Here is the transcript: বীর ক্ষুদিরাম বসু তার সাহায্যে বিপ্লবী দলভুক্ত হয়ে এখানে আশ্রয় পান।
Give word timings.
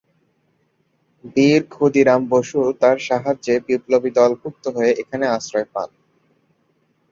বীর 1.33 1.61
ক্ষুদিরাম 1.69 2.21
বসু 2.29 2.59
তার 2.81 2.97
সাহায্যে 3.07 3.55
বিপ্লবী 3.67 4.09
দলভুক্ত 4.17 4.63
হয়ে 4.75 4.91
এখানে 5.01 5.25
আশ্রয় 5.29 5.67
পান। 5.73 5.89